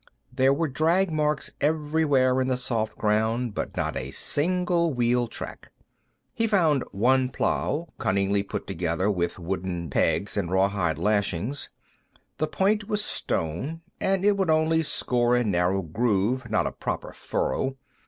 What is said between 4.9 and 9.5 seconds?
wheel track. He found one plow, cunningly put together with